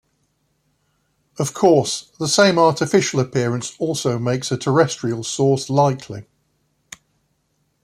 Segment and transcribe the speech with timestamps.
[1.37, 6.25] Of course, the same artificial appearance also makes a terrestrial source likely.